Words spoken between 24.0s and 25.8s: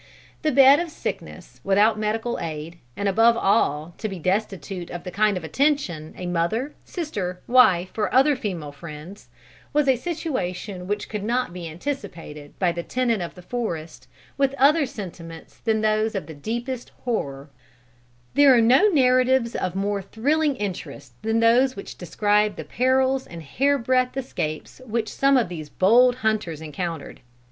escapes which some of these